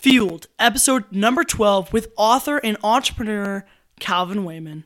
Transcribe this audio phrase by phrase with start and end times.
[0.00, 3.66] Fueled, episode number 12, with author and entrepreneur
[3.98, 4.84] Calvin Wayman.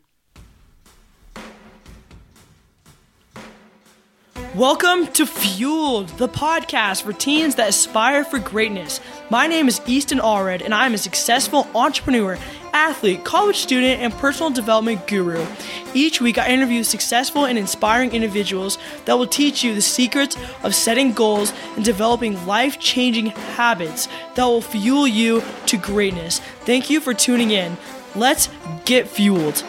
[4.57, 8.98] Welcome to Fueled, the podcast for teens that aspire for greatness.
[9.30, 12.36] My name is Easton Allred, and I am a successful entrepreneur,
[12.75, 15.46] athlete, college student, and personal development guru.
[15.95, 20.74] Each week, I interview successful and inspiring individuals that will teach you the secrets of
[20.74, 26.41] setting goals and developing life changing habits that will fuel you to greatness.
[26.66, 27.77] Thank you for tuning in.
[28.16, 28.48] Let's
[28.84, 29.64] get fueled.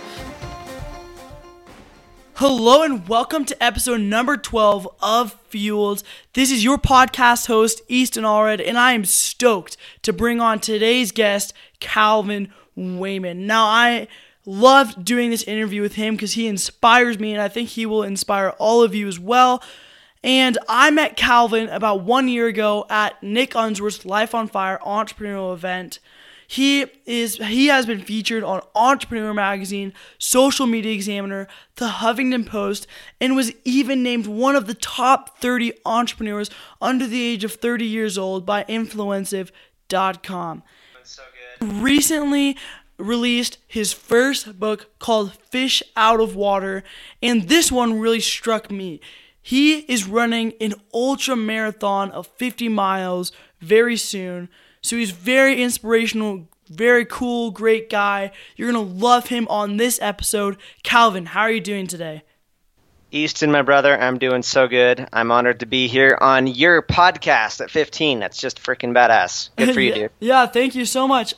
[2.38, 6.04] Hello and welcome to episode number 12 of Fueled.
[6.34, 11.14] This is your podcast host, Easton Allred, and I am stoked to bring on today's
[11.14, 13.48] guest, Calvin Wayman.
[13.48, 14.08] Now, I
[14.46, 18.04] loved doing this interview with him because he inspires me, and I think he will
[18.04, 19.64] inspire all of you as well.
[20.24, 25.54] And I met Calvin about one year ago at Nick Unsworth's Life on Fire entrepreneurial
[25.54, 26.00] event.
[26.48, 32.86] He is he has been featured on Entrepreneur Magazine, Social Media Examiner, The Huffington Post,
[33.20, 36.52] and was even named one of the top 30 entrepreneurs
[36.82, 40.64] under the age of 30 years old by Influencive.com.
[41.04, 41.22] So
[41.62, 42.58] Recently
[42.98, 46.84] released his first book called Fish Out of Water,
[47.22, 49.02] and this one really struck me.
[49.42, 54.50] He is running an ultra marathon of 50 miles very soon.
[54.82, 58.32] So he's very inspirational, very cool, great guy.
[58.56, 60.58] You're going to love him on this episode.
[60.84, 62.24] Calvin, how are you doing today?
[63.12, 65.08] Easton, my brother, I'm doing so good.
[65.14, 68.20] I'm honored to be here on your podcast at 15.
[68.20, 69.52] That's just freaking badass.
[69.56, 70.12] Good for you, dude.
[70.20, 71.34] Yeah, thank you so much.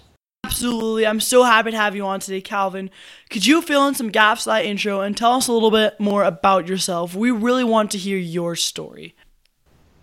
[0.47, 1.05] Absolutely.
[1.05, 2.89] I'm so happy to have you on today, Calvin.
[3.29, 6.23] Could you fill in some gaps that intro and tell us a little bit more
[6.23, 7.13] about yourself?
[7.13, 9.13] We really want to hear your story.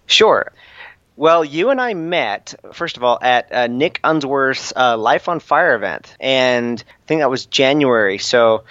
[0.04, 0.52] Sure.
[1.16, 5.40] Well, you and I met, first of all, at uh, Nick Unsworth's uh, Life on
[5.40, 6.14] Fire event.
[6.20, 8.18] And I think that was January.
[8.18, 8.64] So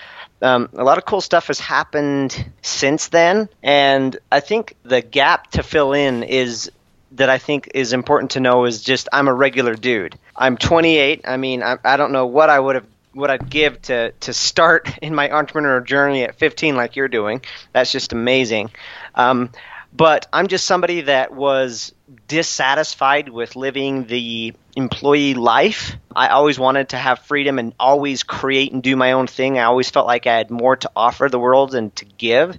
[0.43, 3.49] um, a lot of cool stuff has happened since then.
[3.64, 6.69] And I think the gap to fill in is
[7.13, 10.17] that I think is important to know is just I'm a regular dude.
[10.35, 11.21] I'm 28.
[11.25, 14.33] I mean, I, I don't know what I would have what I'd give to to
[14.33, 17.41] start in my entrepreneurial journey at 15 like you're doing.
[17.71, 18.71] That's just amazing.
[19.15, 19.51] Um,
[19.95, 21.93] but I'm just somebody that was
[22.27, 25.95] dissatisfied with living the employee life.
[26.15, 29.59] I always wanted to have freedom and always create and do my own thing.
[29.59, 32.57] I always felt like I had more to offer the world and to give.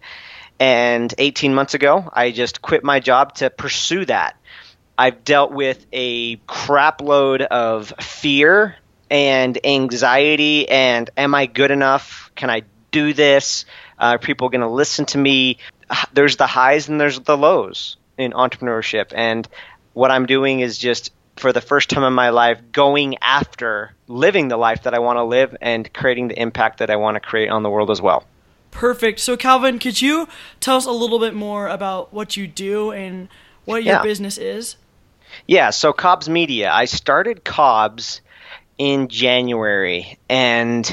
[0.58, 4.36] And 18 months ago, I just quit my job to pursue that.
[4.96, 8.76] I've dealt with a crapload of fear
[9.10, 12.30] and anxiety and am I good enough?
[12.36, 13.64] Can I do this?
[13.98, 15.58] Are people going to listen to me?
[16.12, 19.12] There's the highs and there's the lows in entrepreneurship.
[19.14, 19.48] And
[19.92, 24.46] what I'm doing is just for the first time in my life going after living
[24.48, 27.20] the life that I want to live and creating the impact that I want to
[27.20, 28.24] create on the world as well.
[28.74, 29.20] Perfect.
[29.20, 30.28] So, Calvin, could you
[30.60, 33.28] tell us a little bit more about what you do and
[33.64, 34.02] what your yeah.
[34.02, 34.76] business is?
[35.46, 36.70] Yeah, so Cobbs Media.
[36.70, 38.20] I started Cobbs
[38.76, 40.92] in January, and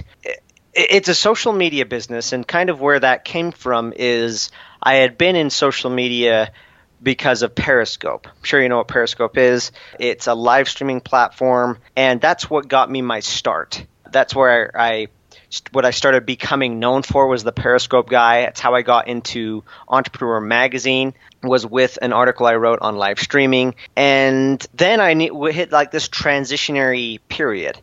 [0.74, 2.34] it's a social media business.
[2.34, 6.52] And kind of where that came from is I had been in social media
[7.02, 8.28] because of Periscope.
[8.28, 9.72] I'm sure you know what Periscope is.
[10.00, 13.86] It's a live streaming platform, and that's what got me my start.
[14.12, 15.08] That's where I
[15.72, 18.42] what I started becoming known for was the Periscope guy.
[18.42, 21.14] That's how I got into Entrepreneur Magazine.
[21.44, 25.16] Was with an article I wrote on live streaming, and then I
[25.52, 27.80] hit like this transitionary period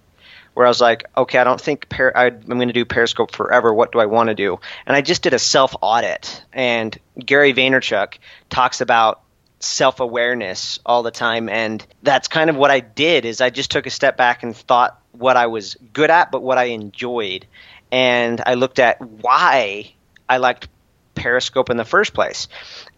[0.58, 3.72] where I was like, okay, I don't think per- I'm going to do Periscope forever.
[3.72, 4.58] What do I want to do?
[4.86, 6.42] And I just did a self audit.
[6.52, 8.14] And Gary Vaynerchuk
[8.50, 9.22] talks about
[9.60, 13.24] self awareness all the time, and that's kind of what I did.
[13.24, 16.42] Is I just took a step back and thought what I was good at, but
[16.42, 17.46] what I enjoyed,
[17.90, 19.92] and I looked at why
[20.28, 20.68] I liked
[21.14, 22.48] Periscope in the first place.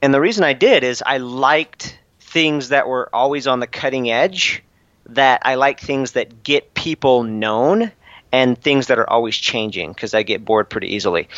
[0.02, 4.10] And the reason I did is I liked things that were always on the cutting
[4.10, 4.62] edge
[5.06, 7.90] that I like things that get people known
[8.32, 11.28] and things that are always changing because I get bored pretty easily.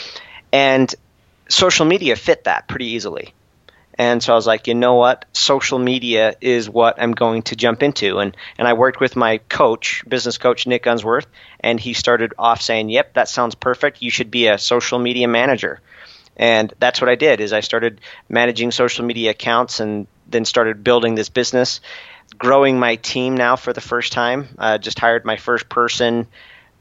[0.52, 0.94] And
[1.48, 3.32] social media fit that pretty easily.
[3.98, 5.26] And so I was like, you know what?
[5.32, 8.18] Social media is what I'm going to jump into.
[8.18, 11.26] And, and I worked with my coach, business coach, Nick Unsworth,
[11.60, 14.02] and he started off saying, yep, that sounds perfect.
[14.02, 15.80] You should be a social media manager.
[16.36, 20.82] And that's what I did is I started managing social media accounts and then started
[20.82, 21.80] building this business
[22.38, 24.48] growing my team now for the first time.
[24.58, 26.26] Uh, just hired my first person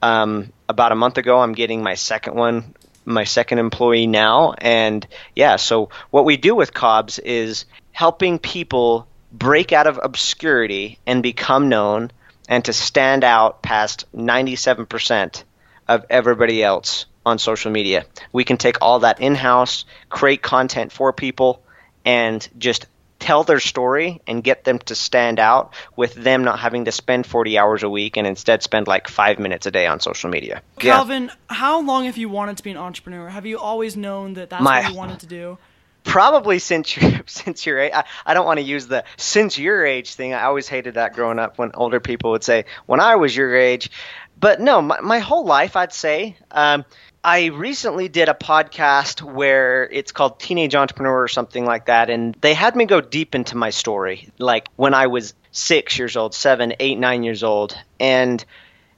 [0.02, 1.40] um, about a month ago.
[1.40, 2.74] I'm getting my second one,
[3.06, 4.54] my second employee now.
[4.58, 5.06] And
[5.36, 11.24] yeah, so what we do with Cobbs is helping people break out of obscurity and
[11.24, 12.12] become known
[12.50, 15.44] and to stand out past 97%
[15.88, 18.06] of everybody else on social media.
[18.32, 21.62] We can take all that in house, create content for people,
[22.04, 22.88] and just
[23.22, 27.26] tell their story and get them to stand out with them not having to spend
[27.26, 30.62] 40 hours a week and instead spend like five minutes a day on social media.
[30.80, 31.56] Calvin, yeah.
[31.56, 33.30] how long have you wanted to be an entrepreneur?
[33.30, 35.58] Have you always known that that's My, what you wanted to do?
[36.04, 37.92] Probably since you since your age.
[37.94, 40.34] I, I don't want to use the since your age thing.
[40.34, 43.56] I always hated that growing up when older people would say when I was your
[43.56, 43.92] age.
[44.40, 46.36] But no, my, my whole life I'd say.
[46.50, 46.86] Um,
[47.24, 52.36] I recently did a podcast where it's called Teenage Entrepreneur or something like that, and
[52.42, 56.34] they had me go deep into my story, like when I was six years old,
[56.34, 58.44] seven, eight, nine years old, and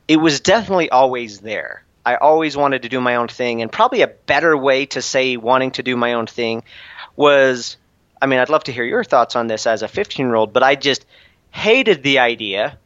[0.07, 1.83] it was definitely always there.
[2.05, 5.35] I always wanted to do my own thing, and probably a better way to say
[5.35, 6.63] wanting to do my own thing
[7.17, 7.75] was
[8.21, 10.53] I mean, I'd love to hear your thoughts on this as a 15 year old,
[10.53, 11.05] but I just
[11.51, 12.77] hated the idea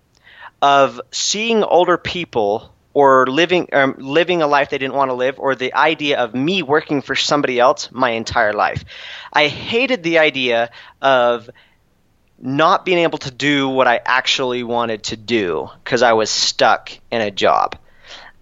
[0.63, 5.37] of seeing older people or living um, living a life they didn't want to live
[5.37, 8.83] or the idea of me working for somebody else my entire life.
[9.31, 11.47] I hated the idea of
[12.39, 16.89] not being able to do what I actually wanted to do because I was stuck
[17.11, 17.77] in a job.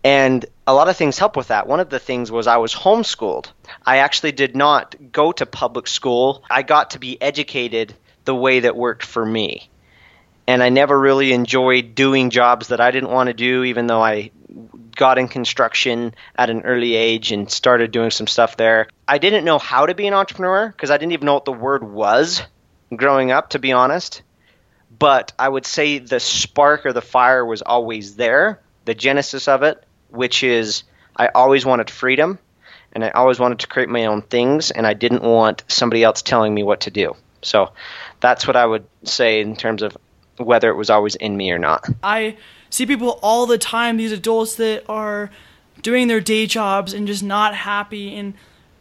[0.06, 1.68] And a lot of things help with that.
[1.68, 3.48] One of the things was I was homeschooled.
[3.86, 6.46] I actually did not go to public school.
[6.50, 7.94] I got to be educated
[8.24, 9.70] the way that worked for me.
[10.48, 14.02] And I never really enjoyed doing jobs that I didn't want to do, even though
[14.02, 14.32] I
[14.96, 18.88] got in construction at an early age and started doing some stuff there.
[19.08, 21.54] I didn't know how to be an entrepreneur because I didn't even know what the
[21.54, 22.42] word was
[22.96, 24.22] growing up, to be honest.
[24.98, 29.64] But I would say the spark or the fire was always there, the genesis of
[29.64, 30.84] it, which is
[31.16, 32.40] I always wanted freedom
[32.94, 36.22] and I always wanted to create my own things and I didn't want somebody else
[36.22, 37.16] telling me what to do.
[37.42, 37.74] So
[38.22, 39.98] that's what I would say in terms of
[40.38, 41.88] whether it was always in me or not.
[42.02, 42.38] I
[42.70, 45.32] see people all the time, these adults that are
[45.82, 48.16] doing their day jobs and just not happy.
[48.16, 48.34] And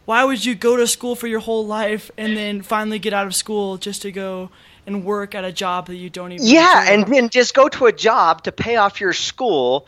[0.05, 3.27] why would you go to school for your whole life and then finally get out
[3.27, 4.49] of school just to go
[4.87, 7.87] and work at a job that you don't even yeah and then just go to
[7.87, 9.87] a job to pay off your school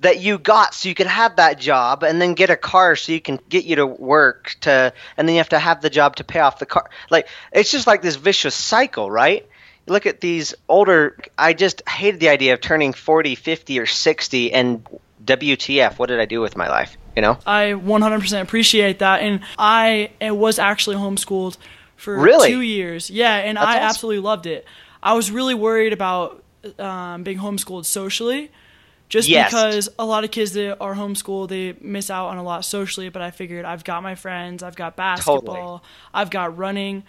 [0.00, 3.12] that you got so you could have that job and then get a car so
[3.12, 6.16] you can get you to work to and then you have to have the job
[6.16, 6.88] to pay off the car.
[7.10, 9.48] Like it's just like this vicious cycle right
[9.90, 14.52] look at these older i just hated the idea of turning 40 50 or 60
[14.52, 14.86] and
[15.24, 19.40] wtf what did i do with my life you know i 100% appreciate that and
[19.58, 21.56] i was actually homeschooled
[21.96, 22.48] for really?
[22.48, 23.88] two years yeah and That's i awesome.
[23.88, 24.64] absolutely loved it
[25.02, 26.42] i was really worried about
[26.78, 28.50] um, being homeschooled socially
[29.08, 29.50] just yes.
[29.50, 33.08] because a lot of kids that are homeschooled they miss out on a lot socially
[33.08, 35.80] but i figured i've got my friends i've got basketball totally.
[36.12, 37.04] i've got running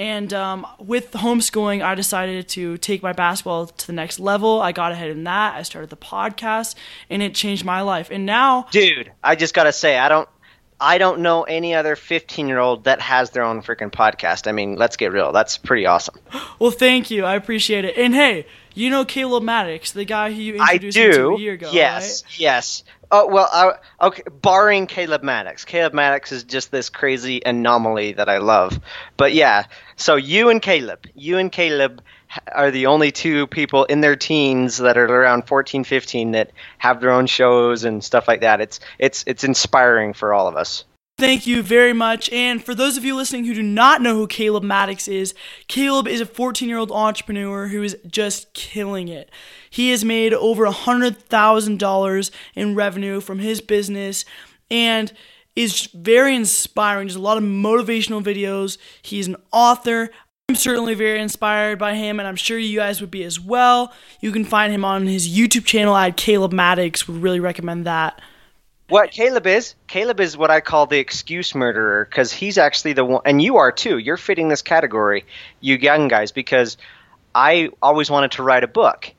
[0.00, 4.58] and um, with homeschooling, I decided to take my basketball to the next level.
[4.58, 5.56] I got ahead in that.
[5.56, 6.74] I started the podcast,
[7.10, 8.08] and it changed my life.
[8.10, 10.26] And now, dude, I just gotta say, I don't,
[10.80, 14.48] I don't know any other 15 year old that has their own freaking podcast.
[14.48, 15.32] I mean, let's get real.
[15.32, 16.16] That's pretty awesome.
[16.58, 17.24] Well, thank you.
[17.24, 17.96] I appreciate it.
[17.96, 18.44] And hey,
[18.74, 21.34] you know Caleb Maddox, the guy who you introduced I do.
[21.34, 21.70] a year ago.
[21.72, 22.38] Yes, right?
[22.38, 22.84] yes.
[23.10, 24.22] Oh well, okay.
[24.30, 28.78] Barring Caleb Maddox, Caleb Maddox is just this crazy anomaly that I love.
[29.16, 29.64] But yeah,
[30.00, 32.02] so you and Caleb, you and Caleb
[32.52, 37.00] are the only two people in their teens that are around 14, 15 that have
[37.00, 38.60] their own shows and stuff like that.
[38.60, 40.84] It's it's it's inspiring for all of us.
[41.18, 42.30] Thank you very much.
[42.30, 45.34] And for those of you listening who do not know who Caleb Maddox is,
[45.68, 49.30] Caleb is a 14 year old entrepreneur who is just killing it.
[49.68, 54.24] He has made over $100,000 in revenue from his business
[54.70, 55.12] and
[55.56, 57.06] is very inspiring.
[57.06, 58.78] There's a lot of motivational videos.
[59.02, 60.10] He's an author.
[60.48, 63.92] I'm certainly very inspired by him, and I'm sure you guys would be as well.
[64.20, 67.06] You can find him on his YouTube channel at Caleb Maddox.
[67.06, 68.20] Would really recommend that.
[68.88, 73.04] What Caleb is, Caleb is what I call the excuse murderer because he's actually the
[73.04, 73.98] one, and you are too.
[73.98, 75.24] You're fitting this category,
[75.60, 76.76] you young guys, because
[77.32, 79.12] I always wanted to write a book,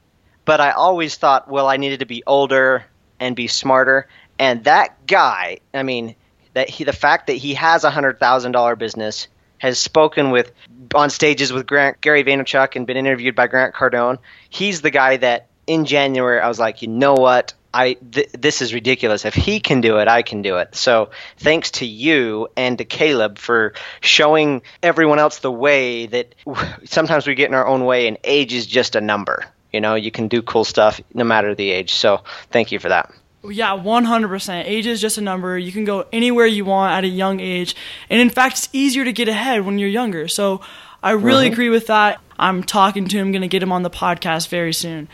[0.43, 2.83] but I always thought, well, I needed to be older
[3.21, 4.09] and be smarter.
[4.37, 6.15] And that guy, I mean,
[6.53, 9.27] that he, the fact that he has a hundred thousand dollar business,
[9.57, 10.51] has spoken with
[10.95, 14.17] on stages with Grant Gary Vaynerchuk and been interviewed by Grant Cardone.
[14.49, 17.53] He's the guy that in January I was like, you know what?
[17.73, 19.23] I th- this is ridiculous.
[19.23, 20.75] If he can do it, I can do it.
[20.75, 26.35] So thanks to you and to Caleb for showing everyone else the way that
[26.85, 29.45] sometimes we get in our own way, and age is just a number.
[29.71, 31.93] You know, you can do cool stuff no matter the age.
[31.93, 33.13] So thank you for that.
[33.43, 34.65] Yeah, 100%.
[34.65, 35.57] Age is just a number.
[35.57, 37.75] You can go anywhere you want at a young age.
[38.09, 40.27] And in fact, it's easier to get ahead when you're younger.
[40.27, 40.61] So
[41.01, 41.53] I really mm-hmm.
[41.53, 42.21] agree with that.
[42.37, 45.07] I'm talking to him, going to get him on the podcast very soon.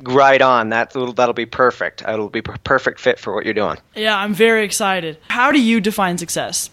[0.00, 0.68] Right on.
[0.68, 2.02] That that'll be perfect.
[2.02, 3.78] It'll be perfect fit for what you're doing.
[3.94, 5.18] Yeah, I'm very excited.
[5.28, 6.70] How do you define success?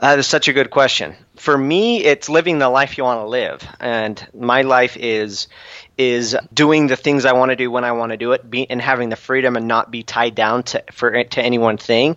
[0.00, 1.16] That is such a good question.
[1.36, 5.48] For me, it's living the life you want to live, and my life is
[5.96, 8.68] is doing the things I want to do when I want to do it, be,
[8.68, 12.16] and having the freedom and not be tied down to for to any one thing.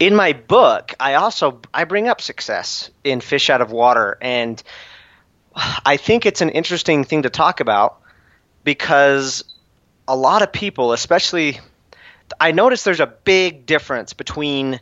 [0.00, 4.60] In my book, I also I bring up success in Fish Out of Water, and
[5.54, 8.00] I think it's an interesting thing to talk about
[8.64, 9.44] because
[10.08, 11.60] a lot of people, especially,
[12.40, 14.80] I notice there's a big difference between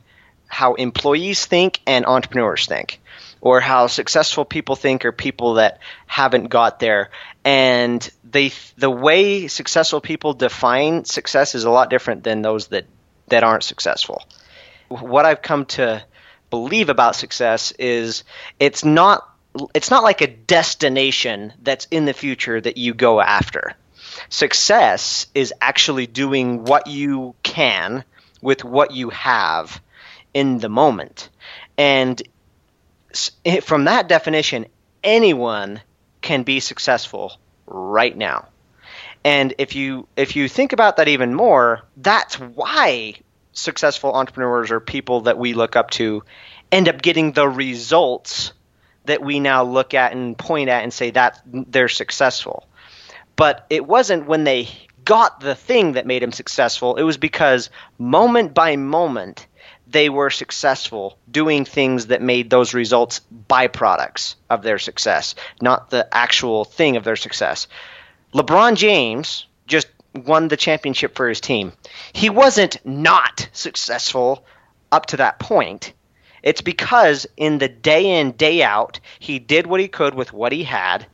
[0.52, 3.00] how employees think and entrepreneurs think,
[3.40, 7.08] or how successful people think or people that haven't got there.
[7.42, 12.84] And they, the way successful people define success is a lot different than those that,
[13.28, 14.22] that aren't successful.
[14.88, 16.04] What I've come to
[16.50, 18.22] believe about success is
[18.60, 19.26] it's not
[19.74, 23.74] it's not like a destination that's in the future that you go after.
[24.28, 28.04] Success is actually doing what you can
[28.42, 29.80] with what you have
[30.34, 31.28] in the moment.
[31.78, 32.22] And
[33.44, 34.66] eh, from that definition,
[35.02, 35.80] anyone
[36.20, 38.48] can be successful right now.
[39.24, 43.14] And if you if you think about that even more, that's why
[43.52, 46.24] successful entrepreneurs or people that we look up to
[46.72, 48.52] end up getting the results
[49.04, 52.66] that we now look at and point at and say that they're successful.
[53.36, 54.68] But it wasn't when they
[55.04, 56.96] got the thing that made them successful.
[56.96, 59.46] It was because moment by moment
[59.92, 66.08] they were successful doing things that made those results byproducts of their success, not the
[66.12, 67.68] actual thing of their success.
[68.34, 71.72] LeBron James just won the championship for his team.
[72.12, 74.44] He wasn't not successful
[74.90, 75.92] up to that point.
[76.42, 80.52] It's because in the day in, day out, he did what he could with what
[80.52, 81.06] he had.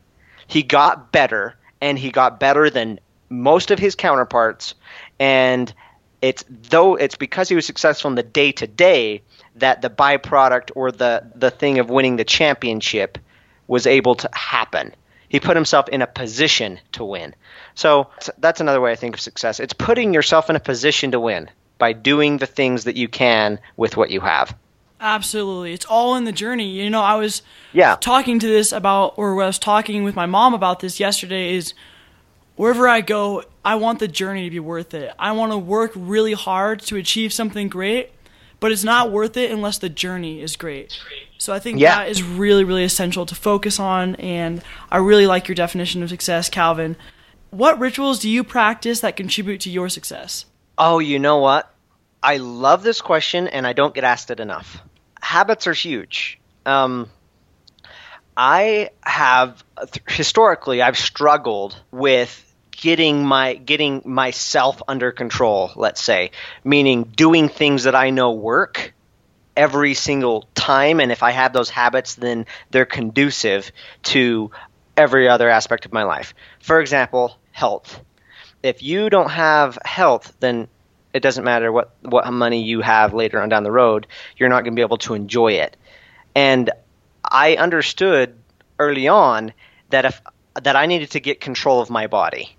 [0.46, 4.74] He got better, and he got better than most of his counterparts.
[5.18, 5.72] And
[6.20, 9.22] it's though it's because he was successful in the day to day
[9.56, 13.18] that the byproduct or the the thing of winning the championship
[13.66, 14.94] was able to happen.
[15.28, 17.34] He put himself in a position to win.
[17.74, 18.08] So
[18.38, 19.60] that's another way I think of success.
[19.60, 23.60] It's putting yourself in a position to win by doing the things that you can
[23.76, 24.56] with what you have.
[25.00, 25.74] Absolutely.
[25.74, 26.70] It's all in the journey.
[26.70, 27.96] You know, I was yeah.
[28.00, 31.74] talking to this about, or I was talking with my mom about this yesterday is
[32.58, 35.14] wherever I go, I want the journey to be worth it.
[35.18, 38.10] I want to work really hard to achieve something great,
[38.60, 41.00] but it's not worth it unless the journey is great.
[41.38, 41.96] So I think yeah.
[41.96, 44.16] that is really, really essential to focus on.
[44.16, 46.96] And I really like your definition of success, Calvin.
[47.50, 50.44] What rituals do you practice that contribute to your success?
[50.76, 51.72] Oh, you know what?
[52.22, 54.82] I love this question, and I don't get asked it enough
[55.28, 56.40] habits are huge.
[56.64, 57.10] Um,
[58.36, 59.62] I have
[60.08, 62.47] historically I've struggled with
[62.80, 66.30] getting my getting myself under control, let's say,
[66.64, 68.94] meaning doing things that I know work
[69.56, 73.72] every single time and if I have those habits then they're conducive
[74.04, 74.52] to
[74.96, 76.32] every other aspect of my life.
[76.60, 78.00] For example, health.
[78.62, 80.68] If you don't have health, then
[81.12, 84.06] it doesn't matter what what money you have later on down the road,
[84.36, 85.76] you're not going to be able to enjoy it.
[86.36, 86.70] And
[87.24, 88.36] I understood
[88.78, 89.52] early on
[89.90, 90.20] that if
[90.62, 92.56] that I needed to get control of my body.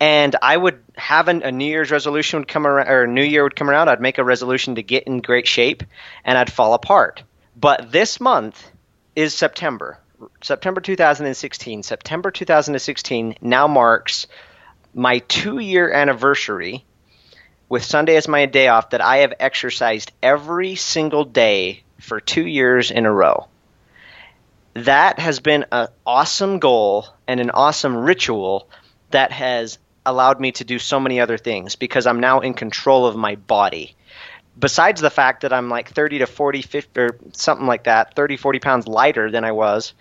[0.00, 3.42] And I would have an, a New Year's resolution would come around, or New Year
[3.42, 3.88] would come around.
[3.88, 5.82] I'd make a resolution to get in great shape,
[6.24, 7.22] and I'd fall apart.
[7.56, 8.70] But this month
[9.16, 9.98] is September,
[10.42, 11.82] September 2016.
[11.82, 14.28] September 2016 now marks
[14.94, 16.84] my two-year anniversary
[17.68, 22.46] with Sunday as my day off that I have exercised every single day for two
[22.46, 23.48] years in a row.
[24.74, 28.68] That has been an awesome goal and an awesome ritual
[29.10, 29.78] that has
[30.08, 33.36] allowed me to do so many other things because I'm now in control of my
[33.36, 33.94] body.
[34.58, 38.36] Besides the fact that I'm like 30 to 40, 50, or something like that, 30,
[38.36, 39.94] 40 pounds lighter than I was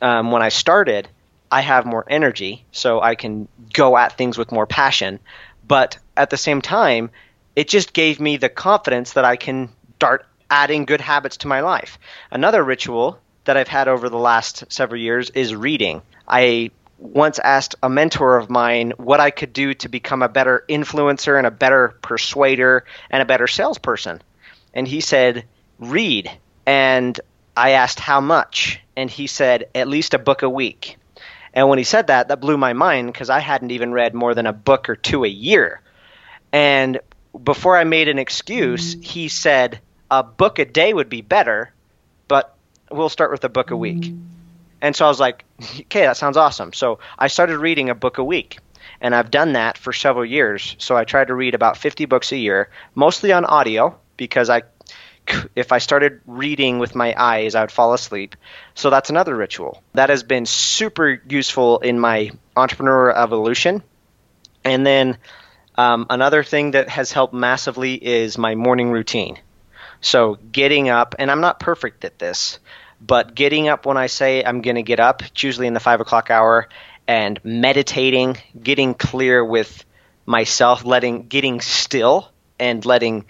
[0.00, 1.08] um, when I started,
[1.50, 5.20] I have more energy, so I can go at things with more passion.
[5.66, 7.10] But at the same time,
[7.54, 11.60] it just gave me the confidence that I can start adding good habits to my
[11.60, 11.98] life.
[12.30, 16.02] Another ritual that I've had over the last several years is reading.
[16.26, 20.64] I once asked a mentor of mine what I could do to become a better
[20.68, 24.22] influencer and a better persuader and a better salesperson.
[24.72, 25.44] And he said,
[25.78, 26.30] read.
[26.66, 27.18] And
[27.56, 28.80] I asked how much.
[28.96, 30.96] And he said, at least a book a week.
[31.52, 34.34] And when he said that, that blew my mind because I hadn't even read more
[34.34, 35.80] than a book or two a year.
[36.52, 37.00] And
[37.42, 39.04] before I made an excuse, mm.
[39.04, 41.72] he said a book a day would be better,
[42.28, 42.56] but
[42.90, 44.12] we'll start with a book a week.
[44.84, 45.46] And so I was like,
[45.80, 46.74] okay, that sounds awesome.
[46.74, 48.58] So I started reading a book a week.
[49.00, 50.76] and I've done that for several years.
[50.78, 54.62] So I try to read about 50 books a year, mostly on audio because I
[55.56, 58.36] if I started reading with my eyes, I would fall asleep.
[58.74, 59.82] So that's another ritual.
[59.94, 63.82] That has been super useful in my entrepreneur evolution.
[64.64, 65.16] And then
[65.76, 69.38] um, another thing that has helped massively is my morning routine.
[70.02, 72.58] So getting up, and I'm not perfect at this,
[73.00, 75.80] but getting up when I say I'm going to get up, it's usually in the
[75.80, 76.68] five o'clock hour,
[77.06, 79.84] and meditating, getting clear with
[80.26, 83.26] myself, letting, getting still, and letting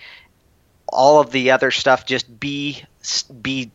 [0.87, 2.83] all of the other stuff just be
[3.43, 3.71] be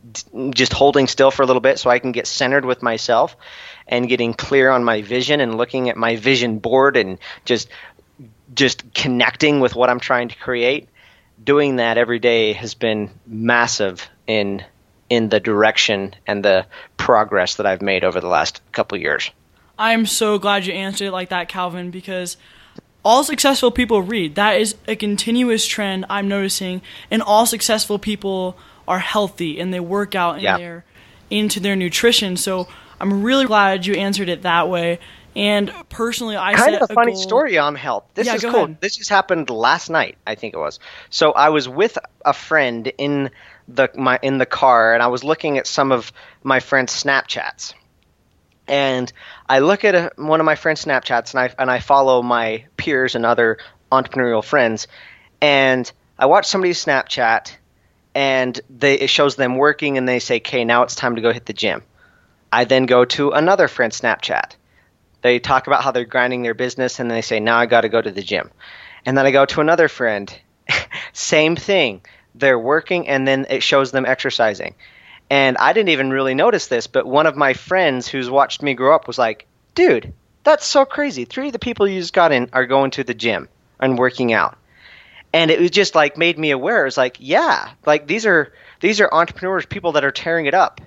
[0.50, 3.36] just holding still for a little bit so I can get centered with myself
[3.86, 7.68] and getting clear on my vision and looking at my vision board and just
[8.54, 10.88] just connecting with what I'm trying to create.
[11.42, 14.64] Doing that every day has been massive in
[15.10, 16.64] in the direction and the
[16.96, 19.30] progress that I've made over the last couple years.
[19.78, 22.36] I'm so glad you answered it like that, Calvin, because
[23.04, 24.36] all successful people read.
[24.36, 29.80] That is a continuous trend I'm noticing, and all successful people are healthy and they
[29.80, 30.58] work out and yeah.
[30.58, 30.84] they're
[31.30, 32.36] into their nutrition.
[32.36, 32.68] So
[33.00, 34.98] I'm really glad you answered it that way.
[35.36, 37.22] And personally, I kind of a funny goal.
[37.22, 38.04] story on health.
[38.14, 38.64] This yeah, is cool.
[38.64, 38.80] Ahead.
[38.80, 40.80] This just happened last night, I think it was.
[41.08, 43.30] So I was with a friend in
[43.74, 46.12] the my in the car, and I was looking at some of
[46.42, 47.74] my friends' Snapchats.
[48.68, 49.12] And
[49.48, 52.64] I look at a, one of my friends' Snapchats, and I and I follow my
[52.76, 53.58] peers and other
[53.90, 54.86] entrepreneurial friends,
[55.40, 57.56] and I watch somebody's Snapchat,
[58.14, 61.32] and they, it shows them working, and they say, "Okay, now it's time to go
[61.32, 61.82] hit the gym."
[62.52, 64.54] I then go to another friend's Snapchat
[65.22, 67.88] they talk about how they're grinding their business and they say, now I got to
[67.88, 68.50] go to the gym.
[69.04, 70.32] And then I go to another friend,
[71.12, 72.02] same thing.
[72.34, 74.74] They're working and then it shows them exercising.
[75.30, 78.74] And I didn't even really notice this, but one of my friends who's watched me
[78.74, 81.24] grow up was like, dude, that's so crazy.
[81.24, 84.32] Three of the people you just got in are going to the gym and working
[84.32, 84.58] out.
[85.32, 86.86] And it was just like made me aware.
[86.86, 90.80] It's like, yeah, like these are these are entrepreneurs, people that are tearing it up.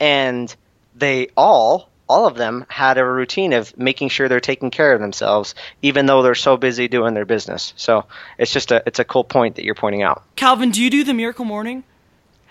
[0.00, 0.54] And
[0.96, 5.00] they all all of them had a routine of making sure they're taking care of
[5.00, 7.72] themselves, even though they're so busy doing their business.
[7.76, 8.06] So
[8.38, 10.22] it's just a it's a cool point that you're pointing out.
[10.36, 11.84] Calvin, do you do the Miracle Morning?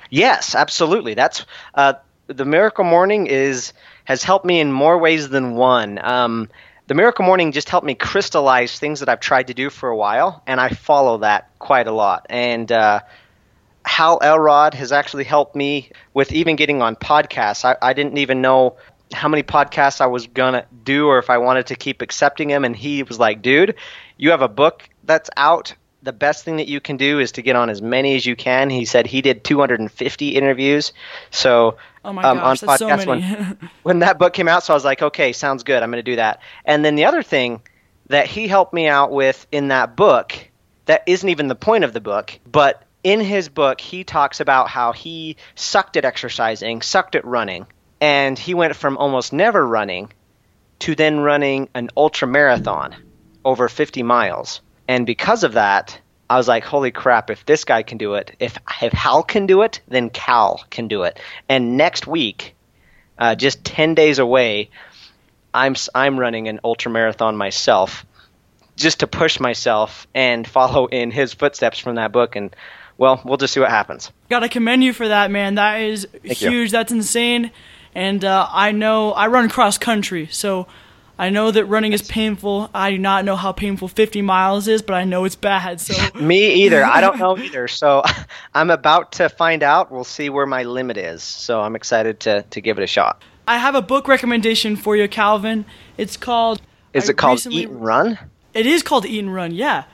[0.10, 1.13] Yes, absolutely.
[1.13, 1.94] That's uh,
[2.28, 6.00] the Miracle Morning is has helped me in more ways than one.
[6.04, 6.50] Um,
[6.88, 9.96] the Miracle Morning just helped me crystallize things that I've tried to do for a
[9.96, 12.28] while, and I follow that quite a lot.
[12.30, 13.00] And uh,
[13.84, 17.65] Hal Elrod has actually helped me with even getting on podcasts.
[17.65, 18.78] I, I didn't even know
[19.13, 22.65] how many podcasts I was gonna do or if I wanted to keep accepting him.
[22.65, 23.76] And he was like, dude,
[24.18, 25.76] you have a book that's out.
[26.04, 28.36] The best thing that you can do is to get on as many as you
[28.36, 28.70] can.
[28.70, 30.94] He said he did 250 interviews.
[31.32, 34.74] So, oh my um, gosh, on podcast so when, when that book came out, so
[34.74, 35.82] I was like, okay, sounds good.
[35.82, 36.41] I'm going to do that.
[36.63, 37.62] And then the other thing
[38.08, 40.36] that he helped me out with in that book
[40.86, 44.68] that isn't even the point of the book, but in his book, he talks about
[44.68, 47.68] how he sucked at exercising, sucked at running,
[48.01, 50.12] and he went from almost never running
[50.79, 52.95] to then running an ultra marathon
[53.43, 54.62] over 50 miles.
[54.88, 58.36] And because of that, I was like, holy crap, if this guy can do it,
[58.39, 61.19] if, if Hal can do it, then Cal can do it.
[61.47, 62.55] And next week,
[63.17, 64.69] uh, just 10 days away,
[65.53, 68.05] I'm, I'm running an ultra marathon myself
[68.75, 72.36] just to push myself and follow in his footsteps from that book.
[72.36, 72.55] And
[72.97, 74.12] well, we'll just see what happens.
[74.29, 75.55] Gotta commend you for that, man.
[75.55, 76.51] That is Thank huge.
[76.51, 76.67] You.
[76.69, 77.51] That's insane
[77.95, 80.67] and uh, I know I run cross country, so
[81.17, 82.69] I know that running is painful.
[82.73, 85.79] I do not know how painful 50 miles is, but I know it's bad.
[85.79, 86.84] So me either.
[86.84, 87.67] I don't know either.
[87.69, 88.03] So
[88.53, 89.91] I'm about to find out.
[89.91, 91.23] We'll see where my limit is.
[91.23, 93.23] So I'm excited to to give it a shot.
[93.47, 95.65] I have a book recommendation for you, Calvin.
[95.97, 96.62] It's called.
[96.93, 98.19] Is I it called recently, Eat and Run?
[98.53, 99.53] It is called Eat and Run.
[99.53, 99.86] Yeah.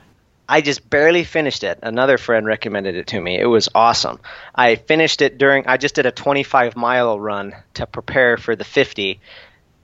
[0.48, 1.78] I just barely finished it.
[1.82, 3.38] Another friend recommended it to me.
[3.38, 4.20] It was awesome.
[4.54, 8.64] I finished it during, I just did a 25 mile run to prepare for the
[8.64, 9.20] 50,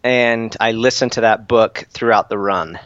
[0.03, 2.79] and I listened to that book throughout the run.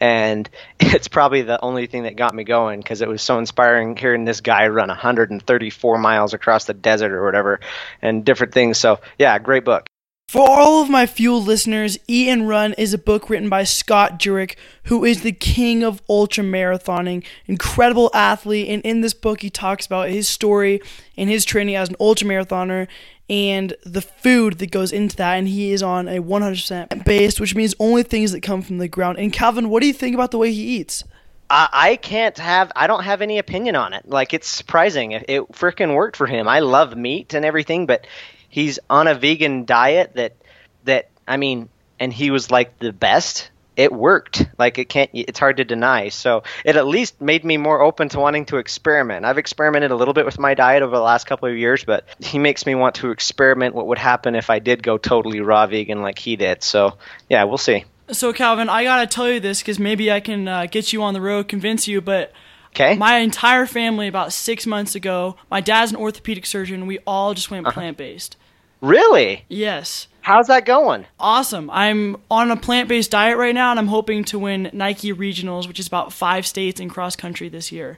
[0.00, 0.48] And
[0.80, 4.24] it's probably the only thing that got me going because it was so inspiring hearing
[4.24, 7.60] this guy run 134 miles across the desert or whatever
[8.02, 8.78] and different things.
[8.78, 9.86] So, yeah, great book.
[10.28, 14.18] For all of my Fuel listeners, Eat and Run is a book written by Scott
[14.18, 18.68] Jurek, who is the king of ultra marathoning, incredible athlete.
[18.68, 20.80] And in this book, he talks about his story
[21.16, 22.88] and his training as an ultra marathoner
[23.30, 25.34] and the food that goes into that.
[25.34, 28.88] And he is on a 100% base, which means only things that come from the
[28.88, 29.20] ground.
[29.20, 31.04] And Calvin, what do you think about the way he eats?
[31.48, 32.72] I, I can't have.
[32.74, 34.08] I don't have any opinion on it.
[34.08, 35.12] Like it's surprising.
[35.12, 36.48] It, it freaking worked for him.
[36.48, 38.08] I love meat and everything, but
[38.48, 40.36] he's on a vegan diet that
[40.84, 44.46] that I mean, and he was like the best it worked.
[44.58, 46.08] Like it can't, it's hard to deny.
[46.08, 49.26] So it at least made me more open to wanting to experiment.
[49.26, 52.06] I've experimented a little bit with my diet over the last couple of years, but
[52.18, 55.66] he makes me want to experiment what would happen if I did go totally raw
[55.66, 56.62] vegan like he did.
[56.62, 56.96] So
[57.28, 57.84] yeah, we'll see.
[58.10, 61.12] So Calvin, I gotta tell you this because maybe I can uh, get you on
[61.12, 62.00] the road, convince you.
[62.00, 62.32] But
[62.76, 62.94] Okay.
[62.96, 66.86] my entire family, about six months ago, my dad's an orthopedic surgeon.
[66.86, 67.62] We all just Uh-huh.
[67.62, 68.36] went plant based.
[68.82, 69.44] really?
[69.48, 70.08] Yes.
[70.20, 71.06] How's that going?
[71.20, 71.70] Awesome.
[71.70, 75.66] I'm on a plant based diet right now, and I'm hoping to win Nike Regionals,
[75.68, 77.96] which is about five states in cross country this year.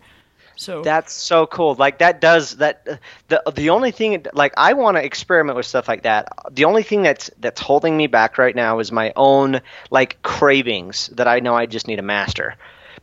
[0.57, 1.75] So That's so cool.
[1.77, 2.85] Like that does that.
[3.29, 6.29] The the only thing like I want to experiment with stuff like that.
[6.51, 9.61] The only thing that's that's holding me back right now is my own
[9.91, 12.57] like cravings that I know I just need to master.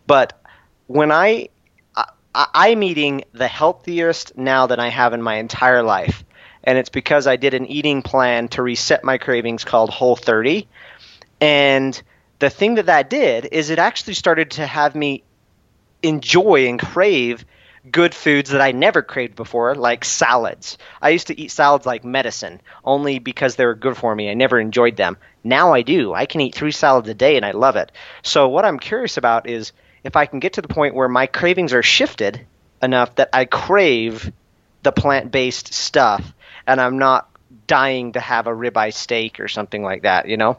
[0.05, 0.33] But
[0.87, 1.47] when I,
[2.35, 6.23] I I'm eating the healthiest now than I have in my entire life,
[6.63, 10.67] and it's because I did an eating plan to reset my cravings called Whole 30,
[11.39, 11.99] and
[12.39, 15.23] the thing that that did is it actually started to have me
[16.03, 17.45] enjoy and crave
[17.89, 20.77] good foods that I never craved before, like salads.
[21.01, 24.29] I used to eat salads like medicine, only because they were good for me.
[24.29, 25.17] I never enjoyed them.
[25.43, 26.13] Now I do.
[26.13, 27.91] I can eat three salads a day and I love it.
[28.23, 29.71] So, what I'm curious about is
[30.05, 32.45] if I can get to the point where my cravings are shifted
[32.81, 34.31] enough that I crave
[34.83, 36.33] the plant based stuff
[36.67, 37.29] and I'm not
[37.67, 40.57] dying to have a ribeye steak or something like that, you know?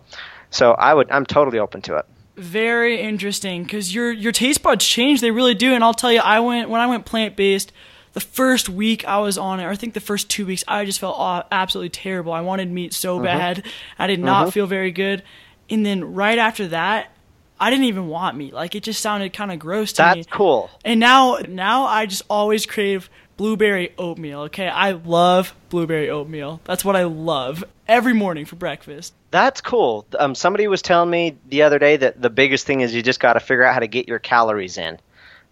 [0.51, 2.07] So, I would, I'm totally open to it.
[2.37, 5.21] very interesting because your your taste buds change.
[5.21, 5.73] They really do.
[5.73, 7.73] And I'll tell you, I went when I went plant based.
[8.13, 10.87] The first week I was on it, or I think the first two weeks, I
[10.87, 12.33] just felt absolutely terrible.
[12.33, 13.25] I wanted meat so mm-hmm.
[13.25, 13.67] bad.
[13.99, 14.51] I did not mm-hmm.
[14.51, 15.23] feel very good.
[15.69, 17.11] And then right after that,
[17.59, 18.53] I didn't even want meat.
[18.53, 20.15] Like it just sounded kind of gross to me.
[20.17, 20.71] That's cool.
[20.85, 24.41] And now, now I just always crave blueberry oatmeal.
[24.43, 26.61] Okay, I love blueberry oatmeal.
[26.65, 29.15] That's what I love every morning for breakfast.
[29.31, 30.07] That's cool.
[30.19, 33.21] Um, somebody was telling me the other day that the biggest thing is you just
[33.21, 34.99] got to figure out how to get your calories in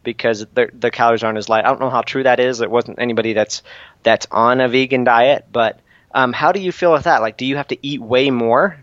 [0.02, 1.64] because the the calories aren't as light.
[1.64, 2.60] I don't know how true that is.
[2.60, 3.62] It wasn't anybody that's
[4.02, 5.80] that's on a vegan diet, but
[6.14, 7.22] um, how do you feel with that?
[7.22, 8.78] Like, do you have to eat way more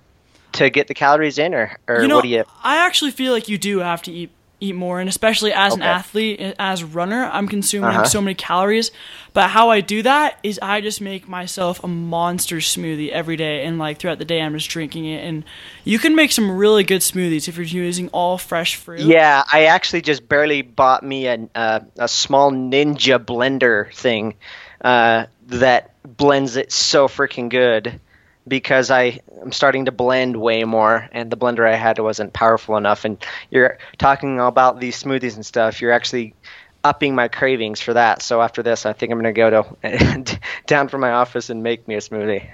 [0.53, 2.43] to get the calories in, or or you know, what do you?
[2.63, 4.31] I actually feel like you do have to eat
[4.63, 8.03] eat more, and especially as an athlete, as runner, I'm consuming Uh-huh.
[8.05, 8.91] so many calories.
[9.33, 13.65] But how I do that is I just make myself a monster smoothie every day,
[13.65, 15.25] and like throughout the day, I'm just drinking it.
[15.25, 15.45] And
[15.83, 18.99] you can make some really good smoothies if you're using all fresh fruit.
[18.99, 24.35] Yeah, I actually just barely bought me a uh, a small Ninja blender thing
[24.81, 27.99] uh, that blends it so freaking good
[28.47, 32.77] because I am starting to blend way more, and the blender I had wasn't powerful
[32.77, 33.05] enough.
[33.05, 35.81] And you're talking about these smoothies and stuff.
[35.81, 36.35] You're actually
[36.83, 38.21] upping my cravings for that.
[38.21, 41.61] So after this, I think I'm going to go to down from my office and
[41.61, 42.49] make me a smoothie.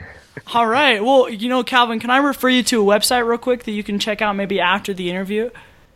[0.54, 1.04] All right.
[1.04, 3.84] Well, you know, Calvin, can I refer you to a website real quick that you
[3.84, 5.50] can check out maybe after the interview?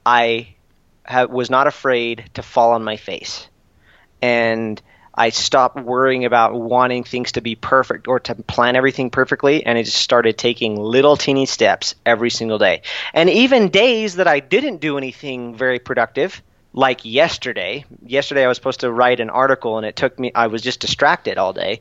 [0.04, 0.54] I
[1.08, 3.48] ha- was not afraid to fall on my face
[4.22, 4.80] and
[5.14, 9.76] I stopped worrying about wanting things to be perfect or to plan everything perfectly, and
[9.76, 12.82] I just started taking little teeny steps every single day.
[13.12, 16.40] And even days that I didn't do anything very productive,
[16.72, 17.84] like yesterday.
[18.06, 20.30] Yesterday I was supposed to write an article, and it took me.
[20.36, 21.80] I was just distracted all day,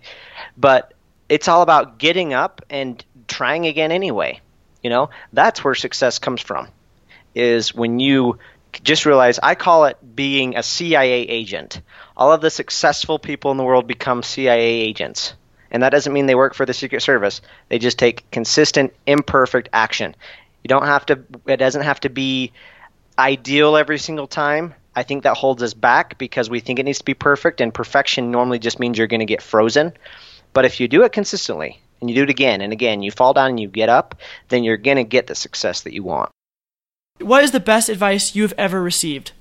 [0.57, 0.93] but
[1.29, 4.41] it's all about getting up and trying again anyway.
[4.81, 6.69] You know, that's where success comes from.
[7.35, 8.39] Is when you
[8.83, 11.81] just realize I call it being a CIA agent.
[12.15, 15.33] All of the successful people in the world become CIA agents.
[15.69, 17.41] And that doesn't mean they work for the Secret Service.
[17.69, 20.15] They just take consistent, imperfect action.
[20.63, 22.53] You don't have to, it doesn't have to be
[23.19, 24.73] ideal every single time.
[24.95, 27.73] I think that holds us back because we think it needs to be perfect, and
[27.73, 29.93] perfection normally just means you're going to get frozen.
[30.53, 33.33] But if you do it consistently, and you do it again and again, you fall
[33.33, 34.15] down and you get up,
[34.49, 36.31] then you're going to get the success that you want.
[37.19, 39.31] What is the best advice you've ever received?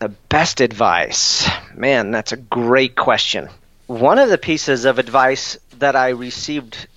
[0.00, 1.48] The best advice.
[1.74, 3.48] Man, that's a great question.
[3.86, 6.88] One of the pieces of advice that I received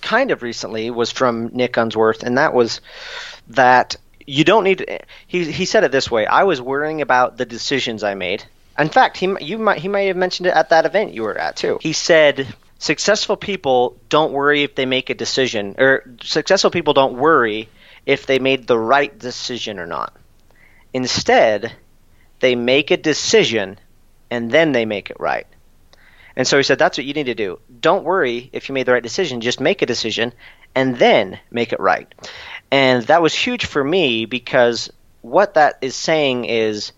[0.00, 2.80] kind of recently was from Nick Unsworth, and that was
[3.48, 5.02] that you don't need.
[5.26, 8.44] He he said it this way: I was worrying about the decisions I made.
[8.78, 11.36] In fact, he you might he might have mentioned it at that event you were
[11.36, 11.78] at too.
[11.82, 12.46] He said
[12.78, 17.68] successful people don't worry if they make a decision, or successful people don't worry
[18.06, 20.16] if they made the right decision or not.
[20.94, 21.72] Instead,
[22.40, 23.78] they make a decision
[24.30, 25.46] and then they make it right.
[26.36, 27.58] And so he said, that's what you need to do.
[27.80, 30.32] Don't worry if you made the right decision, just make a decision
[30.74, 32.12] and then make it right.
[32.70, 34.90] And that was huge for me because
[35.22, 36.92] what that is saying is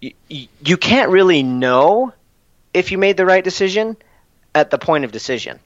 [0.00, 0.12] you,
[0.60, 2.12] you can't really know
[2.72, 3.96] if you made the right decision
[4.54, 5.58] at the point of decision.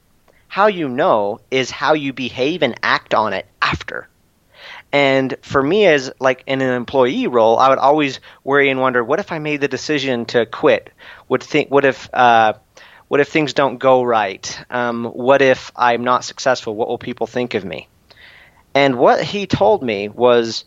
[0.49, 4.09] How you know is how you behave and act on it after.
[4.95, 9.03] And for me, as like in an employee role, I would always worry and wonder,
[9.03, 10.89] what if I made the decision to quit?
[11.29, 12.53] Would think, what if, uh,
[13.09, 14.57] what if things don't go right?
[14.71, 16.77] Um, what if I'm not successful?
[16.77, 17.89] What will people think of me?
[18.73, 20.65] And what he told me was,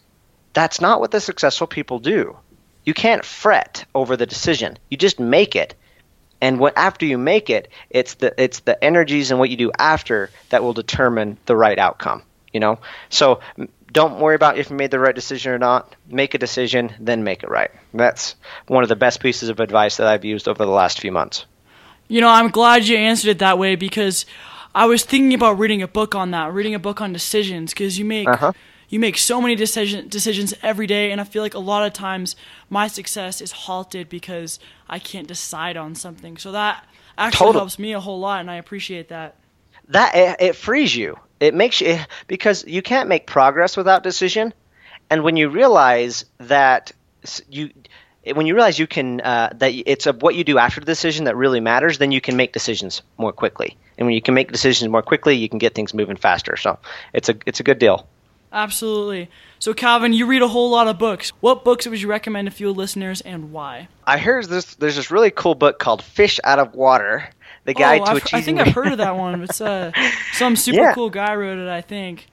[0.52, 2.36] that's not what the successful people do.
[2.84, 4.78] You can't fret over the decision.
[4.90, 5.74] You just make it.
[6.42, 9.72] And what, after you make it, it's the it's the energies and what you do
[9.80, 12.24] after that will determine the right outcome.
[12.54, 12.80] You know,
[13.10, 13.42] so
[13.92, 15.96] don't worry about if you made the right decision or not.
[16.08, 17.72] Make a decision, then make it right.
[17.94, 18.36] That's
[18.68, 21.46] one of the best pieces of advice that I've used over the last few months.
[22.08, 24.26] You know, I'm glad you answered it that way because
[24.74, 27.98] I was thinking about reading a book on that, reading a book on decisions because
[27.98, 28.54] you make uh-huh.
[28.90, 31.94] you make so many decision, decisions every day and I feel like a lot of
[31.94, 32.36] times
[32.70, 36.38] my success is halted because I can't decide on something.
[36.38, 36.86] So that
[37.18, 39.37] actually helps me a whole lot and I appreciate that.
[39.90, 41.18] That it, it frees you.
[41.40, 44.54] It makes you because you can't make progress without decision.
[45.10, 46.92] And when you realize that
[47.50, 47.72] you
[48.34, 51.26] when you realize you can uh, that it's a, what you do after the decision
[51.26, 53.78] that really matters then you can make decisions more quickly.
[53.98, 56.58] And when you can make decisions more quickly you can get things moving faster.
[56.58, 56.80] So
[57.14, 58.08] it's a it's a good deal.
[58.52, 59.30] Absolutely.
[59.60, 61.32] So calvin you read a whole lot of books.
[61.40, 63.88] What books would you recommend to few listeners and why?
[64.06, 67.30] I heard this there's this really cool book called fish out of water
[67.68, 68.40] the guy oh, to I've, achieving.
[68.40, 69.44] I think I've heard of that one.
[69.48, 69.92] It's uh,
[70.34, 70.94] some super yeah.
[70.94, 71.68] cool guy wrote it.
[71.68, 72.28] I think.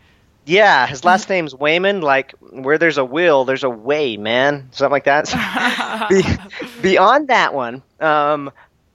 [0.46, 2.00] Yeah, his last name's Wayman.
[2.00, 4.68] Like where there's a will, there's a way, man.
[4.70, 6.06] Something like that.
[6.10, 6.22] Be,
[6.82, 8.50] beyond that one, um,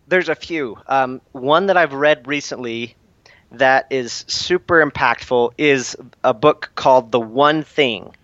[0.08, 0.78] there's a few.
[0.88, 2.96] Um, one that I've read recently
[3.52, 8.16] that is super impactful is a book called The One Thing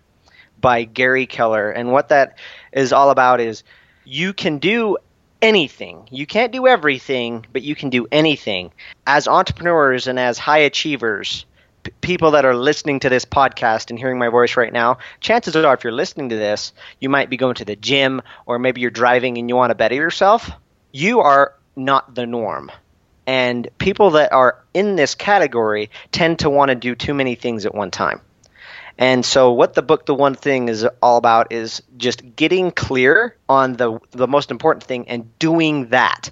[0.61, 2.37] by Gary Keller, and what that
[2.71, 3.63] is all about is
[4.05, 4.97] you can do
[5.41, 6.07] anything.
[6.11, 8.71] You can't do everything, but you can do anything.
[9.05, 11.45] As entrepreneurs and as high achievers,
[11.83, 15.55] p- people that are listening to this podcast and hearing my voice right now, chances
[15.55, 18.81] are if you're listening to this, you might be going to the gym or maybe
[18.81, 20.49] you're driving and you want to better yourself.
[20.91, 22.71] You are not the norm.
[23.27, 27.65] And people that are in this category tend to want to do too many things
[27.65, 28.21] at one time.
[28.97, 33.35] And so, what the book, The One Thing, is all about is just getting clear
[33.49, 36.31] on the, the most important thing and doing that.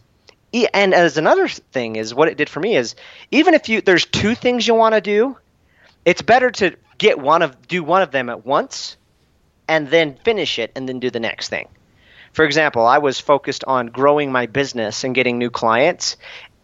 [0.73, 2.95] And as another thing is what it did for me is
[3.31, 5.35] even if you there's two things you want to do,
[6.05, 8.97] it's better to get one of do one of them at once
[9.67, 11.67] and then finish it and then do the next thing.
[12.33, 16.17] For example, I was focused on growing my business and getting new clients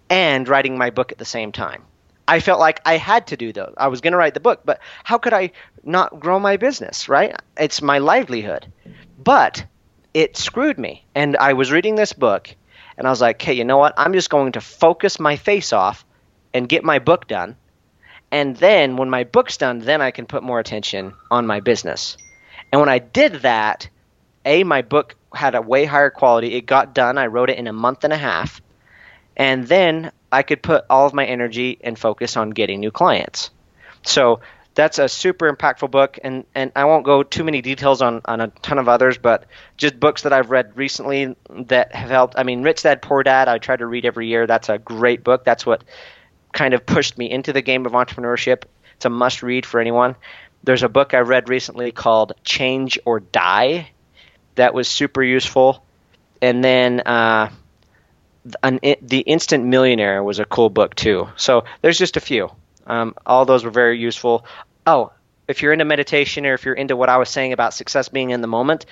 [0.10, 1.84] and writing my book at the same time.
[2.30, 3.74] I felt like I had to do those.
[3.76, 5.52] I was going to write the book, but how could I
[5.84, 7.36] not grow my business, right?
[7.58, 8.72] It's my livelihood.
[9.18, 9.66] But
[10.14, 11.04] it screwed me.
[11.16, 12.56] And I was reading this book
[13.00, 13.96] and I was like, hey, you know what?
[13.98, 16.06] I'm just going to focus my face off
[16.54, 17.56] and get my book done.
[18.30, 22.16] And then when my book's done, then I can put more attention on my business.
[22.72, 23.90] And when I did that,
[24.46, 26.54] A, my book had a way higher quality.
[26.54, 27.18] It got done.
[27.18, 28.62] I wrote it in a month and a half.
[29.40, 33.50] And then I could put all of my energy and focus on getting new clients.
[34.04, 34.42] So
[34.76, 38.40] that's a super impactful book, and, and I won't go too many details on, on
[38.40, 42.36] a ton of others, but just books that I've read recently that have helped.
[42.38, 44.46] I mean, Rich Dad Poor Dad, I try to read every year.
[44.46, 45.44] That's a great book.
[45.44, 45.84] That's what
[46.54, 48.64] kind of pushed me into the game of entrepreneurship.
[48.96, 50.16] It's a must read for anyone.
[50.64, 53.90] There's a book I read recently called Change or Die
[54.56, 55.84] that was super useful.
[56.42, 57.50] And then uh,
[58.64, 61.28] an, the Instant Millionaire was a cool book too.
[61.36, 62.50] So there's just a few.
[62.88, 64.46] Um, all those were very useful.
[64.88, 65.12] Oh,
[65.48, 68.30] if you're into meditation or if you're into what I was saying about success being
[68.30, 68.86] in the moment,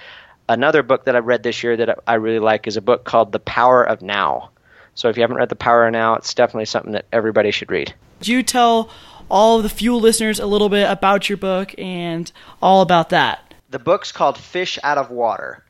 [0.50, 3.32] another book that I read this year that I really like is a book called
[3.32, 4.50] The Power of Now.
[4.96, 7.70] So if you haven't read The Power of Now, it's definitely something that everybody should
[7.72, 7.94] read.
[8.22, 8.90] Do you tell
[9.30, 13.54] all of the Fuel listeners a little bit about your book and all about that?
[13.70, 15.64] The book's called Fish Out of Water.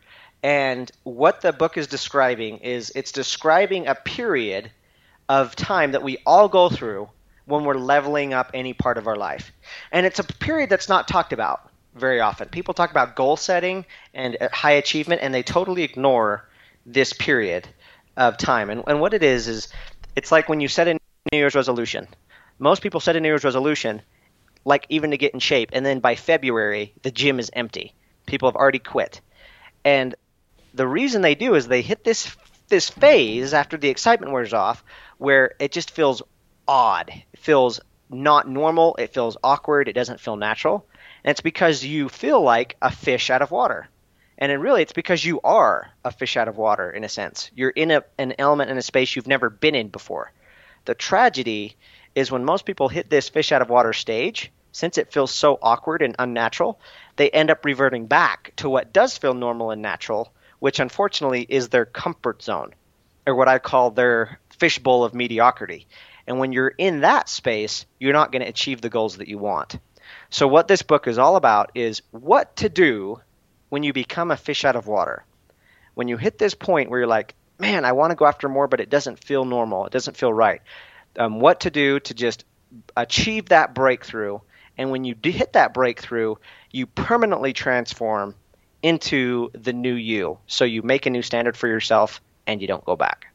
[0.47, 4.71] And what the book is describing is it's describing a period
[5.27, 7.09] of time that we all go through
[7.43, 9.51] when we're leveling up any part of our life.
[9.91, 12.47] And it's a period that's not talked about very often.
[12.47, 16.47] People talk about goal setting and uh, high achievement, and they totally ignore
[16.85, 17.67] this period
[18.15, 18.69] of time.
[18.69, 19.67] And, and what it is, is
[20.15, 20.99] it's like when you set a New
[21.39, 22.07] Year's resolution.
[22.57, 24.01] Most people set a New Year's resolution,
[24.63, 27.93] like even to get in shape, and then by February the gym is empty.
[28.27, 29.19] People have already quit,
[29.83, 30.15] and
[30.77, 32.35] the reason they do is they hit this
[32.69, 34.83] this phase after the excitement wears off,
[35.17, 36.21] where it just feels
[36.67, 37.09] odd.
[37.33, 38.95] It feels not normal.
[38.97, 39.87] It feels awkward.
[39.87, 40.85] It doesn't feel natural,
[41.23, 43.87] and it's because you feel like a fish out of water.
[44.37, 47.49] And it really, it's because you are a fish out of water in a sense.
[47.55, 50.31] You're in a, an element in a space you've never been in before.
[50.85, 51.75] The tragedy
[52.13, 55.57] is when most people hit this fish out of water stage, since it feels so
[55.59, 56.79] awkward and unnatural,
[57.15, 61.69] they end up reverting back to what does feel normal and natural, which unfortunately is
[61.69, 62.73] their comfort zone,
[63.25, 65.87] or what I call their fishbowl of mediocrity.
[66.25, 69.37] And when you're in that space, you're not going to achieve the goals that you
[69.37, 69.79] want.
[70.29, 73.21] So, what this book is all about is what to do
[73.69, 75.23] when you become a fish out of water.
[75.93, 78.67] When you hit this point where you're like, man, I want to go after more,
[78.67, 80.61] but it doesn't feel normal, it doesn't feel right.
[81.17, 82.45] Um, what to do to just
[82.95, 84.39] achieve that breakthrough.
[84.77, 86.35] And when you hit that breakthrough,
[86.71, 88.35] you permanently transform
[88.83, 90.37] into the new you.
[90.47, 93.27] So you make a new standard for yourself and you don't go back.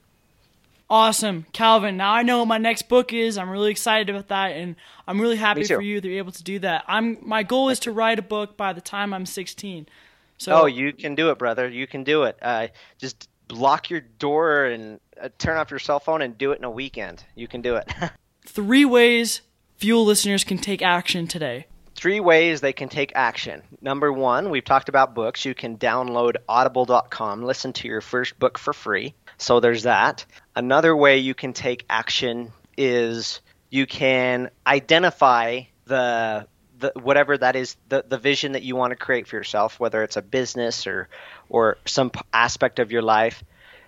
[0.89, 1.97] Awesome, Calvin.
[1.97, 3.39] Now I know what my next book is.
[3.39, 4.77] I'm really excited about that, and
[5.09, 6.85] I'm really happy for you that you're able to do that.
[6.87, 9.89] I'm my goal is to write a book by the time I'm 16.
[10.37, 11.67] So, oh, you can do it, brother.
[11.67, 12.37] You can do it.
[12.43, 16.59] Uh, just lock your door and uh, turn off your cell phone and do it
[16.59, 17.25] in a weekend.
[17.37, 17.91] You can do it.
[18.47, 19.41] Three ways
[19.83, 21.67] Fuel listeners can take action today.
[22.03, 23.63] Three ways they can take action.
[23.81, 25.45] Number one, we've talked about books.
[25.45, 29.15] You can download audible.com, listen to your first book for free.
[29.39, 30.27] So there's that.
[30.57, 37.77] Another way you can take action is you can identify the the, whatever that is
[37.89, 41.09] the, the vision that you want to create for yourself whether it's a business or
[41.49, 43.45] or some aspect of your life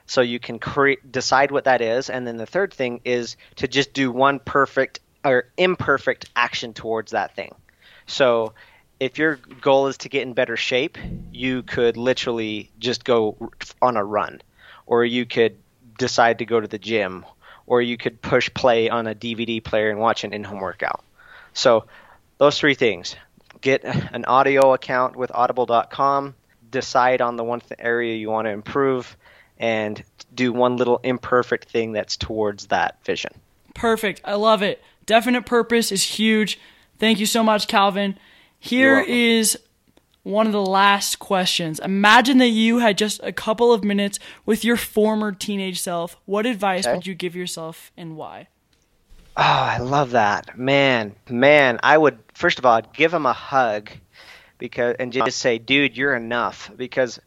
[0.07, 3.67] so you can create decide what that is and then the third thing is to
[3.67, 7.53] just do one perfect or imperfect action towards that thing
[8.07, 8.53] so
[9.01, 10.99] if your goal is to get in better shape
[11.33, 13.51] you could literally just go
[13.83, 14.41] on a run
[14.87, 15.57] or you could
[15.99, 17.25] decide to go to the gym,
[17.67, 21.03] or you could push play on a DVD player and watch an in-home workout.
[21.53, 21.87] So
[22.39, 23.17] those three things:
[23.61, 26.35] get an audio account with Audible.com,
[26.71, 29.17] decide on the one th- area you want to improve,
[29.59, 30.03] and
[30.35, 33.33] do one little imperfect thing that's towards that vision.
[33.75, 34.21] Perfect.
[34.25, 34.83] I love it.
[35.07, 36.59] Definite purpose is huge.
[36.99, 38.19] Thank you so much, Calvin.
[38.59, 39.59] Here is
[40.23, 41.79] one of the last questions.
[41.79, 46.17] Imagine that you had just a couple of minutes with your former teenage self.
[46.25, 46.95] What advice okay.
[46.95, 48.49] would you give yourself and why?
[49.37, 50.57] Oh, I love that.
[50.57, 53.91] Man, man, I would first of all I'd give him a hug
[54.59, 57.21] because and just say, "Dude, you're enough." Because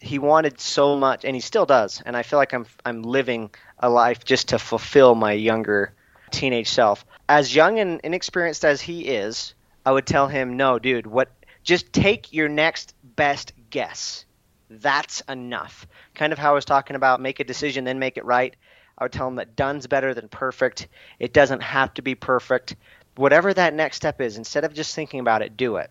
[0.00, 2.00] he wanted so much and he still does.
[2.06, 5.92] And I feel like I'm I'm living a life just to fulfill my younger
[6.30, 7.04] teenage self.
[7.28, 11.30] As young and inexperienced as he is, I would tell him, "No, dude, what
[11.68, 14.24] just take your next best guess.
[14.70, 15.86] That's enough.
[16.14, 18.56] Kind of how I was talking about make a decision, then make it right.
[18.96, 20.88] I would tell him that done's better than perfect.
[21.18, 22.76] It doesn't have to be perfect.
[23.16, 25.90] Whatever that next step is, instead of just thinking about it, do it.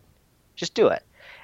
[0.55, 1.03] Just do it.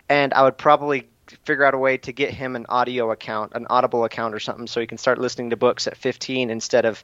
[0.10, 1.08] And I would probably
[1.46, 4.68] figure out a way to get him an audio account, an Audible account or something,
[4.68, 7.04] so he can start listening to books at 15 instead of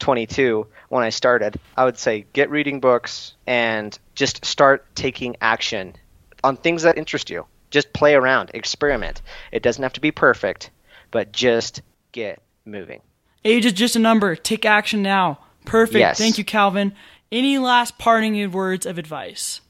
[0.00, 1.58] 22 when I started.
[1.76, 5.94] I would say get reading books and just start taking action
[6.42, 7.46] on things that interest you.
[7.70, 9.22] Just play around, experiment.
[9.52, 10.70] It doesn't have to be perfect,
[11.10, 11.82] but just
[12.12, 13.00] get moving.
[13.44, 14.34] Age is just a number.
[14.34, 15.38] Take action now.
[15.64, 16.00] Perfect.
[16.00, 16.18] Yes.
[16.18, 16.94] Thank you, Calvin.
[17.30, 19.60] Any last parting words of advice?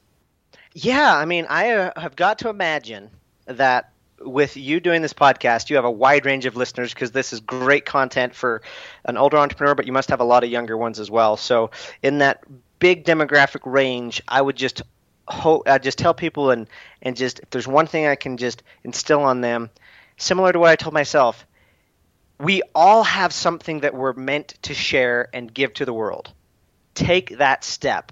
[0.73, 3.09] Yeah, I mean, I uh, have got to imagine
[3.45, 3.90] that
[4.23, 7.39] with you doing this podcast, you have a wide range of listeners because this is
[7.39, 8.61] great content for
[9.05, 11.37] an older entrepreneur, but you must have a lot of younger ones as well.
[11.37, 12.43] So, in that
[12.79, 14.81] big demographic range, I would just
[15.27, 16.67] hope I just tell people and
[17.01, 19.69] and just if there's one thing I can just instill on them,
[20.17, 21.45] similar to what I told myself,
[22.39, 26.33] we all have something that we're meant to share and give to the world.
[26.95, 28.11] Take that step.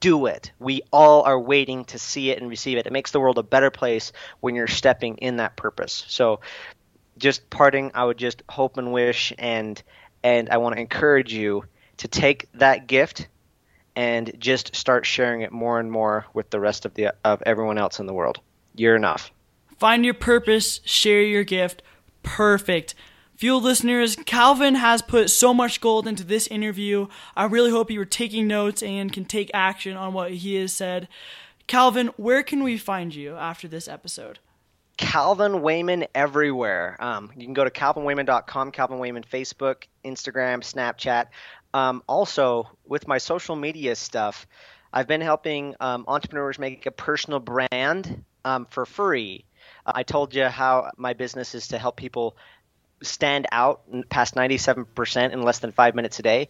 [0.00, 0.52] Do it.
[0.58, 2.86] We all are waiting to see it and receive it.
[2.86, 6.04] It makes the world a better place when you're stepping in that purpose.
[6.08, 6.40] So
[7.18, 9.82] just parting, I would just hope and wish and
[10.22, 11.64] and I want to encourage you
[11.98, 13.28] to take that gift
[13.94, 17.78] and just start sharing it more and more with the rest of the of everyone
[17.78, 18.40] else in the world.
[18.74, 19.30] You're enough.
[19.78, 21.82] Find your purpose, share your gift.
[22.22, 22.94] Perfect.
[23.36, 27.06] Fuel listeners, Calvin has put so much gold into this interview.
[27.36, 30.72] I really hope you were taking notes and can take action on what he has
[30.72, 31.06] said.
[31.66, 34.38] Calvin, where can we find you after this episode?
[34.96, 36.96] Calvin Wayman everywhere.
[36.98, 41.26] Um, you can go to calvinwayman.com, Calvin Wayman Facebook, Instagram, Snapchat.
[41.74, 44.46] Um, also, with my social media stuff,
[44.94, 49.44] I've been helping um, entrepreneurs make a personal brand um, for free.
[49.84, 52.36] I told you how my business is to help people
[53.02, 56.48] stand out past 97% in less than five minutes a day.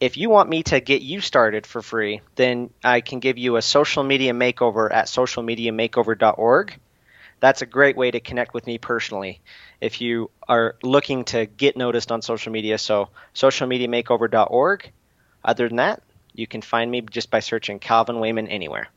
[0.00, 3.56] If you want me to get you started for free, then I can give you
[3.56, 6.78] a social media makeover at socialmediamakeover.org.
[7.40, 9.40] That's a great way to connect with me personally
[9.80, 12.78] if you are looking to get noticed on social media.
[12.78, 14.90] So, socialmediamakeover.org.
[15.44, 16.02] Other than that,
[16.34, 18.88] you can find me just by searching Calvin Wayman anywhere.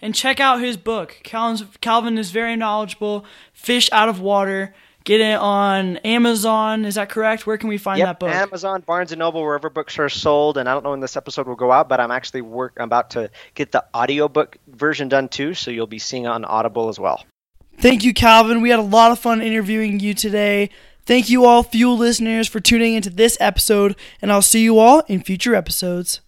[0.00, 1.20] And check out his book.
[1.24, 3.24] Calvin's, Calvin is very knowledgeable.
[3.52, 4.74] Fish out of water.
[5.04, 6.84] Get it on Amazon.
[6.84, 7.46] Is that correct?
[7.46, 8.30] Where can we find yep, that book?
[8.30, 10.58] Amazon, Barnes and Noble, wherever books are sold.
[10.58, 12.74] And I don't know when this episode will go out, but I'm actually work.
[12.76, 16.44] I'm about to get the audiobook version done too, so you'll be seeing it on
[16.44, 17.24] Audible as well.
[17.78, 18.60] Thank you, Calvin.
[18.60, 20.68] We had a lot of fun interviewing you today.
[21.06, 25.00] Thank you all, Fuel listeners, for tuning into this episode, and I'll see you all
[25.08, 26.20] in future episodes.